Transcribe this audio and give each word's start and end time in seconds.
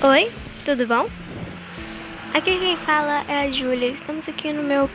Oi, 0.00 0.30
tudo 0.64 0.86
bom? 0.86 1.10
Aqui 2.32 2.56
quem 2.56 2.76
fala 2.76 3.24
é 3.26 3.46
a 3.46 3.50
Júlia. 3.50 3.88
Estamos 3.88 4.28
aqui 4.28 4.52
no 4.52 4.62
meu 4.62 4.88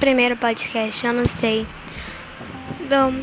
primeiro 0.00 0.36
podcast, 0.36 1.06
eu 1.06 1.12
não 1.12 1.24
sei. 1.24 1.64
Bom, 2.88 3.14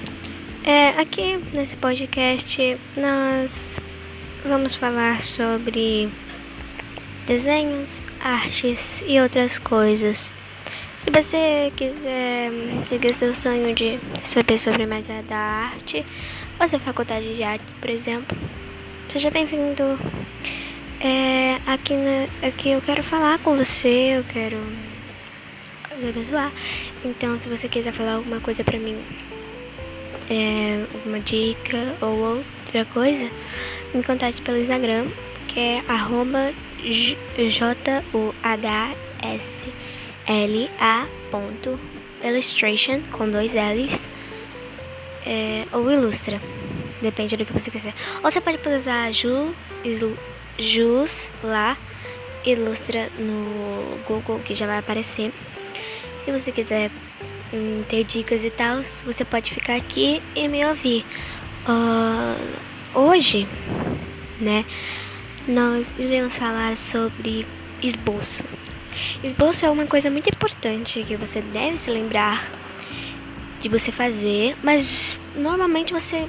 é, 0.64 0.92
aqui 0.98 1.36
nesse 1.54 1.76
podcast 1.76 2.80
nós 2.96 3.52
vamos 4.46 4.76
falar 4.76 5.22
sobre 5.22 6.10
desenhos, 7.28 7.90
artes 8.22 8.80
e 9.06 9.20
outras 9.20 9.60
coisas. 9.60 10.32
Se 11.04 11.12
você 11.12 11.74
quiser 11.76 12.50
seguir 12.86 13.14
seu 13.14 13.34
sonho 13.34 13.76
de 13.76 14.00
saber 14.24 14.58
sobre 14.58 14.86
mais 14.86 15.06
da 15.06 15.36
arte, 15.36 16.06
fazer 16.58 16.80
faculdade 16.80 17.36
de 17.36 17.44
artes, 17.44 17.68
por 17.82 17.90
exemplo, 17.90 18.38
seja 19.10 19.30
bem-vindo. 19.30 20.00
É, 21.02 21.60
aqui, 21.66 21.94
na, 21.94 22.28
aqui 22.48 22.72
eu 22.72 22.82
quero 22.82 23.02
falar 23.04 23.40
com 23.40 23.56
você, 23.56 24.18
eu 24.18 24.24
quero 24.26 24.58
zoar. 26.26 26.52
Então, 27.06 27.40
se 27.40 27.48
você 27.48 27.70
quiser 27.70 27.94
falar 27.94 28.16
alguma 28.16 28.40
coisa 28.42 28.64
pra 28.64 28.78
mim, 28.78 29.02
é, 30.30 30.86
alguma 30.94 31.20
dica 31.20 31.96
ou 32.02 32.38
outra 32.38 32.86
coisa, 32.94 33.30
me 33.94 34.04
contate 34.04 34.42
pelo 34.42 34.58
Instagram, 34.58 35.08
que 35.48 35.60
é 35.60 35.84
arroba 35.88 36.54
J-U-H-S 36.84 38.10
la.illustration 42.22 43.02
com 43.12 43.32
dois 43.32 43.52
L's 43.54 44.00
é, 45.26 45.66
ou 45.72 45.92
ilustra, 45.92 46.40
depende 47.02 47.36
do 47.36 47.46
que 47.46 47.54
você 47.54 47.72
quiser. 47.72 47.94
Ou 48.24 48.30
você 48.30 48.40
pode 48.40 48.60
usar 48.70 49.12
Ju, 49.12 49.54
Jus 50.60 51.12
lá, 51.44 51.78
ilustra 52.46 53.10
no 53.18 53.98
Google 54.08 54.40
que 54.40 54.54
já 54.54 54.68
vai 54.68 54.80
aparecer. 54.80 55.32
Se 56.24 56.32
você 56.32 56.52
quiser 56.52 56.92
hum, 57.54 57.84
ter 57.88 58.04
dicas 58.04 58.44
e 58.44 58.50
tal, 58.50 58.84
você 59.06 59.24
pode 59.24 59.54
ficar 59.54 59.76
aqui 59.76 60.22
e 60.36 60.48
me 60.48 60.66
ouvir. 60.66 61.06
Uh, 61.68 63.00
hoje, 63.00 63.48
né, 64.40 64.66
nós 65.48 65.88
iremos 65.98 66.38
falar 66.38 66.78
sobre 66.78 67.46
esboço. 67.82 68.44
Esboço 69.24 69.66
é 69.66 69.72
uma 69.72 69.86
coisa 69.86 70.10
muito 70.10 70.30
importante 70.30 71.04
que 71.04 71.16
você 71.16 71.42
deve 71.42 71.78
se 71.78 71.90
lembrar 71.90 72.50
de 73.62 73.70
você 73.70 73.92
fazer, 73.92 74.56
mas 74.64 75.18
normalmente 75.36 75.94
você 75.94 76.28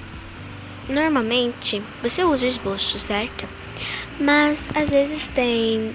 normalmente 0.88 1.82
você 2.02 2.24
usa 2.24 2.44
o 2.44 2.48
esboço, 2.48 2.98
certo? 2.98 3.48
Mas 4.20 4.68
às 4.74 4.90
vezes 4.90 5.28
tem 5.28 5.94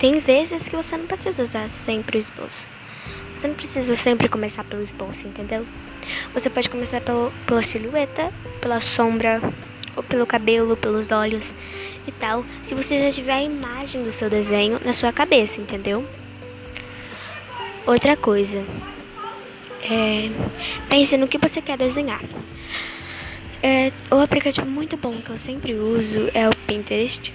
tem 0.00 0.18
vezes 0.18 0.68
que 0.68 0.74
você 0.74 0.96
não 0.96 1.06
precisa 1.06 1.42
usar 1.42 1.68
sempre 1.84 2.16
o 2.16 2.20
esboço. 2.20 2.66
Você 3.36 3.46
não 3.46 3.54
precisa 3.54 3.94
sempre 3.94 4.28
começar 4.28 4.64
pelo 4.64 4.82
esboço, 4.82 5.26
entendeu? 5.26 5.64
Você 6.34 6.50
pode 6.50 6.68
começar 6.68 7.00
pelo, 7.00 7.32
pela 7.46 7.62
silhueta, 7.62 8.32
pela 8.60 8.80
sombra, 8.80 9.40
ou 9.96 10.02
pelo 10.02 10.26
cabelo, 10.26 10.76
pelos 10.76 11.10
olhos 11.10 11.46
e 12.06 12.12
tal, 12.12 12.44
se 12.62 12.74
você 12.74 12.98
já 12.98 13.10
tiver 13.10 13.34
a 13.34 13.42
imagem 13.42 14.02
do 14.02 14.12
seu 14.12 14.28
desenho 14.28 14.80
na 14.84 14.92
sua 14.92 15.12
cabeça, 15.12 15.60
entendeu? 15.60 16.04
Outra 17.86 18.16
coisa, 18.16 18.64
é, 19.82 20.30
pense 20.88 21.16
no 21.16 21.28
que 21.28 21.38
você 21.38 21.60
quer 21.60 21.76
desenhar. 21.76 22.22
É, 23.62 23.92
o 24.10 24.16
aplicativo 24.16 24.68
muito 24.68 24.96
bom 24.96 25.12
que 25.22 25.30
eu 25.30 25.38
sempre 25.38 25.74
uso 25.74 26.28
é 26.34 26.48
o 26.48 26.56
Pinterest, 26.66 27.32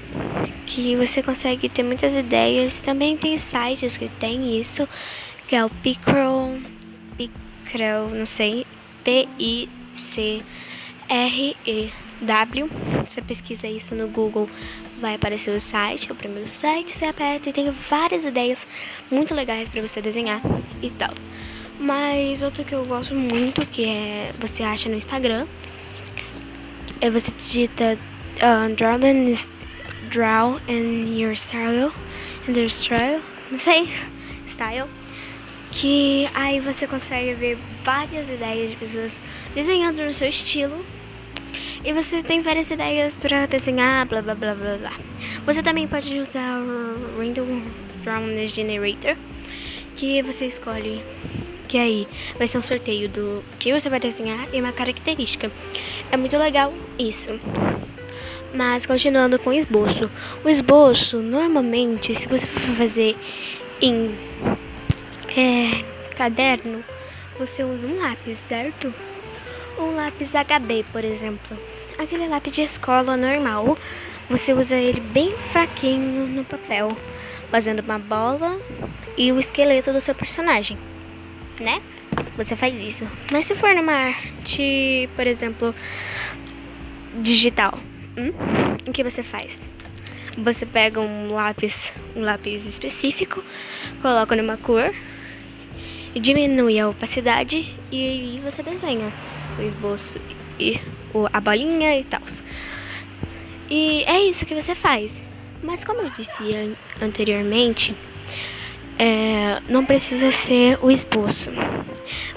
que 0.65 0.93
você 0.97 1.23
consegue 1.23 1.69
ter 1.69 1.83
muitas 1.83 2.17
ideias. 2.17 2.73
Também 2.81 3.15
tem 3.15 3.37
sites 3.37 3.95
que 3.95 4.09
tem 4.09 4.59
isso, 4.59 4.85
que 5.47 5.55
é 5.55 5.63
o 5.63 5.69
Picrow, 5.69 6.59
Picrow, 7.15 8.09
não 8.09 8.25
sei, 8.25 8.65
P-I-C-R-E. 9.05 9.67
W. 12.19 12.67
Você 13.05 13.21
pesquisa 13.21 13.67
isso 13.67 13.93
no 13.93 14.07
Google, 14.07 14.49
vai 14.99 15.13
aparecer 15.15 15.55
o 15.55 15.61
site, 15.61 16.09
é 16.09 16.11
o 16.11 16.15
primeiro 16.15 16.49
site, 16.49 16.91
você 16.91 17.05
aperta 17.05 17.49
e 17.49 17.53
tem 17.53 17.69
várias 17.89 18.25
ideias 18.25 18.57
muito 19.11 19.35
legais 19.35 19.69
para 19.69 19.81
você 19.81 20.01
desenhar 20.01 20.41
e 20.81 20.89
tal. 20.89 21.13
Mas 21.79 22.41
outro 22.41 22.63
que 22.63 22.73
eu 22.73 22.83
gosto 22.85 23.13
muito, 23.13 23.63
que 23.67 23.85
é 23.85 24.31
você 24.39 24.63
acha 24.63 24.89
no 24.89 24.95
Instagram, 24.95 25.45
é 27.01 27.09
você 27.09 27.31
digita 27.31 27.97
uh, 28.37 28.73
draw, 28.75 28.95
and, 28.95 29.35
draw 30.09 30.59
in 30.67 31.19
your 31.19 31.35
style, 31.35 31.91
in 32.47 32.53
your 32.57 32.69
style, 32.69 33.21
não 33.51 33.59
sei, 33.59 33.89
style, 34.47 34.87
que 35.71 36.27
aí 36.33 36.59
você 36.59 36.87
consegue 36.87 37.33
ver 37.33 37.57
várias 37.83 38.27
ideias 38.29 38.71
de 38.71 38.75
pessoas 38.75 39.13
desenhando 39.53 40.03
no 40.03 40.13
seu 40.13 40.29
estilo 40.29 40.85
e 41.83 41.93
você 41.93 42.23
tem 42.23 42.41
várias 42.41 42.69
ideias 42.71 43.15
para 43.15 43.45
desenhar, 43.45 44.05
blá 44.07 44.21
blá 44.21 44.35
blá 44.35 44.53
blá 44.55 44.77
blá. 44.77 44.93
Você 45.45 45.63
também 45.63 45.87
pode 45.87 46.19
usar 46.19 46.59
o 46.59 47.17
Random 47.17 47.61
Drawn 48.03 48.47
Generator, 48.47 49.15
que 49.95 50.21
você 50.21 50.47
escolhe 50.47 51.01
que 51.67 51.77
aí 51.77 52.07
vai 52.37 52.47
ser 52.47 52.57
um 52.57 52.61
sorteio 52.61 53.09
do 53.09 53.43
que 53.59 53.73
você 53.73 53.89
vai 53.89 53.99
desenhar 53.99 54.47
e 54.53 54.59
uma 54.61 54.71
característica. 54.71 55.51
É 56.11 56.17
muito 56.17 56.37
legal 56.37 56.73
isso. 56.97 57.39
Mas 58.53 58.85
continuando 58.85 59.37
com 59.39 59.49
o 59.49 59.53
esboço. 59.53 60.09
O 60.43 60.49
esboço, 60.49 61.17
normalmente, 61.17 62.15
se 62.15 62.27
você 62.27 62.45
for 62.47 62.75
fazer 62.75 63.15
em 63.81 64.17
é, 65.35 65.83
caderno, 66.15 66.83
você 67.37 67.63
usa 67.63 67.85
um 67.85 67.99
lápis, 67.99 68.37
certo? 68.47 68.93
Um 69.77 69.95
lápis 69.95 70.31
HB, 70.31 70.85
por 70.91 71.03
exemplo. 71.03 71.57
Aquele 71.97 72.27
lápis 72.27 72.53
de 72.53 72.63
escola 72.63 73.17
normal. 73.17 73.77
Você 74.29 74.53
usa 74.53 74.75
ele 74.75 74.99
bem 74.99 75.35
fraquinho 75.51 76.27
no 76.27 76.43
papel, 76.43 76.97
fazendo 77.49 77.79
uma 77.79 77.99
bola 77.99 78.59
e 79.17 79.31
o 79.31 79.39
esqueleto 79.39 79.93
do 79.93 80.01
seu 80.01 80.13
personagem, 80.13 80.77
né? 81.59 81.81
Você 82.37 82.55
faz 82.55 82.75
isso. 82.75 83.05
Mas 83.31 83.45
se 83.45 83.55
for 83.55 83.73
numa 83.73 83.93
arte, 83.93 85.09
por 85.15 85.25
exemplo, 85.25 85.73
digital, 87.21 87.79
hum? 88.15 88.31
o 88.87 88.91
que 88.91 89.03
você 89.03 89.23
faz? 89.23 89.59
Você 90.37 90.65
pega 90.65 91.01
um 91.01 91.33
lápis, 91.33 91.91
um 92.15 92.21
lápis 92.21 92.63
específico, 92.63 93.43
coloca 94.03 94.35
numa 94.35 94.55
cor 94.55 94.93
e 96.13 96.19
diminui 96.19 96.79
a 96.79 96.89
opacidade 96.89 97.75
e 97.91 98.39
você 98.43 98.61
desenha 98.61 99.11
o 99.57 99.61
esboço 99.63 100.19
e 100.59 100.79
a 101.33 101.41
bolinha 101.41 101.99
e 101.99 102.03
tal. 102.03 102.21
E 103.67 104.03
é 104.03 104.21
isso 104.25 104.45
que 104.45 104.53
você 104.53 104.75
faz. 104.75 105.11
Mas 105.63 105.83
como 105.83 106.01
eu 106.01 106.11
disse 106.11 106.77
anteriormente, 107.01 107.95
é, 108.99 109.61
não 109.69 109.85
precisa 109.85 110.31
ser 110.31 110.79
o 110.81 110.89
esboço. 110.89 111.51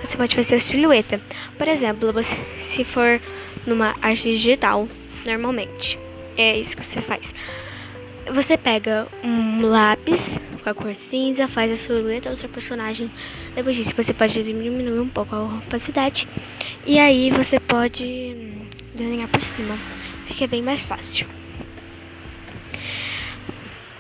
Você 0.05 0.17
pode 0.17 0.35
fazer 0.35 0.57
a 0.57 0.61
silhueta. 0.61 1.21
Por 1.57 1.69
exemplo, 1.69 2.13
você, 2.13 2.37
se 2.61 2.85
for 2.85 3.21
numa 3.67 3.95
arte 4.03 4.25
digital, 4.25 4.89
normalmente, 5.25 5.99
é 6.37 6.59
isso 6.59 6.77
que 6.77 6.85
você 6.85 7.01
faz. 7.01 7.23
Você 8.33 8.57
pega 8.57 9.09
um 9.25 9.63
lápis 9.63 10.21
com 10.63 10.71
a 10.71 10.75
cor 10.75 10.95
cinza, 10.95 11.49
faz 11.49 11.73
a 11.73 11.77
silhueta 11.77 12.31
do 12.31 12.37
seu 12.37 12.49
personagem. 12.49 13.11
Depois 13.55 13.77
disso, 13.77 13.95
você 13.97 14.13
pode 14.13 14.43
diminuir 14.43 15.01
um 15.01 15.09
pouco 15.09 15.35
a 15.35 15.43
opacidade. 15.43 16.29
E 16.87 16.99
aí 16.99 17.31
você 17.31 17.59
pode 17.59 18.37
desenhar 18.95 19.29
por 19.29 19.43
cima. 19.43 19.77
Fica 20.27 20.47
bem 20.47 20.63
mais 20.63 20.83
fácil. 20.83 21.27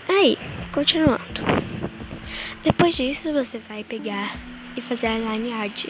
Aí, 0.08 0.36
continuando. 0.72 1.69
Depois 2.62 2.94
disso, 2.94 3.32
você 3.32 3.58
vai 3.58 3.82
pegar 3.84 4.36
e 4.76 4.80
fazer 4.82 5.06
a 5.06 5.18
line 5.18 5.52
art 5.52 5.86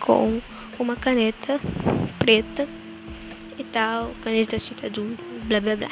com 0.00 0.40
uma 0.78 0.96
caneta 0.96 1.60
preta 2.18 2.68
e 3.56 3.64
tal, 3.64 4.12
caneta 4.22 4.58
tinta 4.58 4.90
do 4.90 5.16
blá 5.44 5.60
blá 5.60 5.76
blá. 5.76 5.90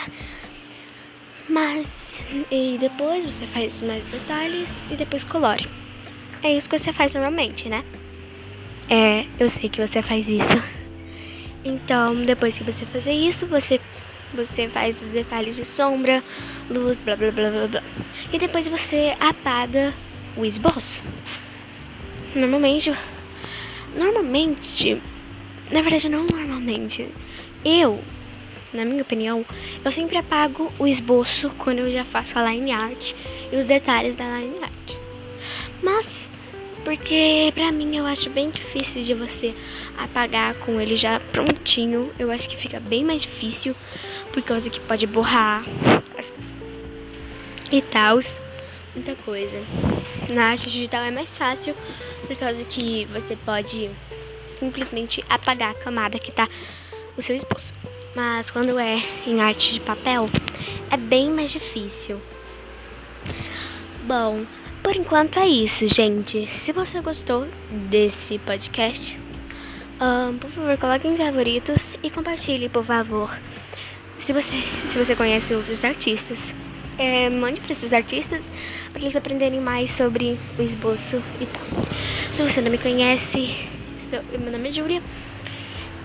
Mas 1.48 2.12
e 2.50 2.76
depois 2.78 3.24
você 3.24 3.46
faz 3.46 3.80
mais 3.82 4.04
detalhes 4.06 4.68
e 4.90 4.96
depois 4.96 5.22
colore. 5.22 5.68
É 6.42 6.52
isso 6.52 6.68
que 6.68 6.78
você 6.78 6.92
faz 6.92 7.14
normalmente, 7.14 7.68
né? 7.68 7.84
É, 8.88 9.26
eu 9.38 9.48
sei 9.48 9.68
que 9.68 9.80
você 9.80 10.02
faz 10.02 10.28
isso. 10.28 10.76
Então, 11.64 12.14
depois 12.24 12.56
que 12.56 12.64
você 12.64 12.84
fazer 12.86 13.12
isso, 13.12 13.46
você 13.46 13.80
você 14.34 14.68
faz 14.68 15.00
os 15.00 15.08
detalhes 15.08 15.56
de 15.56 15.64
sombra, 15.64 16.22
luz, 16.68 16.98
blá 16.98 17.16
blá 17.16 17.30
blá 17.30 17.50
blá 17.50 17.66
blá. 17.66 17.82
E 18.32 18.38
depois 18.38 18.66
você 18.66 19.16
apaga 19.18 19.94
o 20.36 20.44
esboço. 20.44 21.02
Normalmente, 22.34 22.92
normalmente, 23.96 25.00
na 25.72 25.80
verdade 25.82 26.08
não 26.08 26.26
normalmente. 26.26 27.08
Eu 27.64 28.02
na 28.72 28.84
minha 28.84 29.02
opinião, 29.02 29.44
eu 29.84 29.90
sempre 29.90 30.18
apago 30.18 30.70
o 30.78 30.86
esboço 30.86 31.50
quando 31.56 31.78
eu 31.78 31.90
já 31.90 32.04
faço 32.04 32.38
a 32.38 32.50
line 32.50 32.72
art 32.72 33.14
e 33.50 33.56
os 33.56 33.66
detalhes 33.66 34.16
da 34.16 34.24
line 34.24 34.58
art. 34.62 34.96
Mas, 35.82 36.28
porque 36.84 37.52
pra 37.54 37.72
mim 37.72 37.96
eu 37.96 38.06
acho 38.06 38.28
bem 38.28 38.50
difícil 38.50 39.02
de 39.02 39.14
você 39.14 39.54
apagar 39.96 40.54
com 40.54 40.80
ele 40.80 40.96
já 40.96 41.20
prontinho. 41.32 42.12
Eu 42.18 42.30
acho 42.30 42.48
que 42.48 42.56
fica 42.56 42.78
bem 42.78 43.04
mais 43.04 43.22
difícil, 43.22 43.74
por 44.32 44.42
causa 44.42 44.68
que 44.68 44.80
pode 44.80 45.06
borrar 45.06 45.64
e 47.72 47.80
tal. 47.80 48.20
Muita 48.96 49.14
coisa. 49.14 49.62
Na 50.30 50.52
arte 50.52 50.70
digital 50.70 51.04
é 51.04 51.10
mais 51.10 51.36
fácil, 51.36 51.76
por 52.26 52.34
causa 52.36 52.64
que 52.64 53.04
você 53.12 53.36
pode 53.36 53.90
simplesmente 54.58 55.22
apagar 55.28 55.72
a 55.72 55.74
camada 55.74 56.18
que 56.18 56.32
tá 56.32 56.48
no 57.14 57.22
seu 57.22 57.36
esboço. 57.36 57.74
Mas 58.14 58.50
quando 58.50 58.78
é 58.78 59.02
em 59.26 59.42
arte 59.42 59.74
de 59.74 59.80
papel, 59.80 60.24
é 60.90 60.96
bem 60.96 61.30
mais 61.30 61.50
difícil. 61.50 62.18
Bom, 64.04 64.46
por 64.82 64.96
enquanto 64.96 65.38
é 65.38 65.46
isso, 65.46 65.86
gente. 65.88 66.46
Se 66.46 66.72
você 66.72 67.02
gostou 67.02 67.46
desse 67.90 68.38
podcast, 68.38 69.14
um, 70.00 70.38
por 70.38 70.50
favor, 70.50 70.78
coloque 70.78 71.06
em 71.06 71.18
favoritos 71.18 71.82
e 72.02 72.08
compartilhe, 72.08 72.70
por 72.70 72.84
favor. 72.84 73.38
Se 74.20 74.32
você, 74.32 74.62
se 74.90 74.98
você 74.98 75.14
conhece 75.14 75.54
outros 75.54 75.84
artistas, 75.84 76.54
é, 76.98 77.28
mande 77.30 77.60
para 77.60 77.72
esses 77.72 77.92
artistas 77.92 78.44
para 78.92 79.02
eles 79.02 79.16
aprenderem 79.16 79.60
mais 79.60 79.90
sobre 79.90 80.38
o 80.58 80.62
esboço 80.62 81.22
e 81.40 81.46
tal. 81.46 81.66
Se 82.32 82.42
você 82.42 82.60
não 82.60 82.70
me 82.70 82.78
conhece, 82.78 83.54
meu 84.38 84.50
nome 84.50 84.68
é 84.68 84.72
Júlia. 84.72 85.02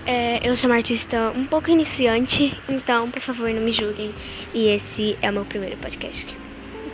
É, 0.04 0.46
eu 0.46 0.56
sou 0.56 0.68
uma 0.68 0.76
artista 0.76 1.32
um 1.34 1.44
pouco 1.44 1.70
iniciante, 1.70 2.58
então 2.68 3.10
por 3.10 3.20
favor 3.20 3.48
não 3.50 3.62
me 3.62 3.72
julguem. 3.72 4.12
E 4.52 4.68
esse 4.68 5.16
é 5.22 5.30
o 5.30 5.32
meu 5.32 5.44
primeiro 5.44 5.76
podcast. 5.78 6.26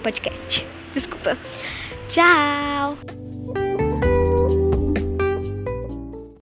Podcast. 0.02 0.66
Desculpa. 0.94 1.36
Tchau! 2.08 3.27